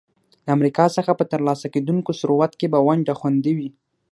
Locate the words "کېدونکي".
1.73-2.11